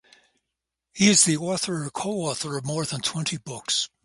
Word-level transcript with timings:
He 0.95 1.11
is 1.11 1.27
author 1.27 1.83
or 1.83 1.91
co-author 1.91 2.57
of 2.57 2.65
more 2.65 2.85
than 2.85 3.01
twenty 3.01 3.37
books. 3.37 3.87